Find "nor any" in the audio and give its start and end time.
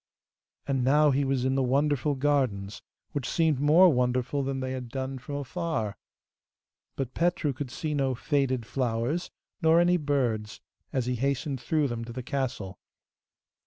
9.61-9.97